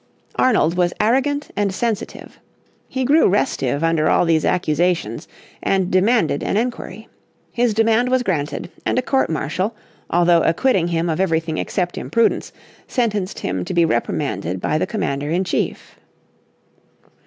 [0.35, 2.39] Arnold was arrogant and sensitive.
[2.89, 5.27] He grew restive under all these accusations,
[5.61, 7.07] and demanded an enquiry.
[7.51, 9.75] His demand was granted, and a court martial,
[10.09, 12.51] although acquitting him of everything except imprudence,
[12.87, 15.99] sentenced him to be reprimanded by the Commander in chief.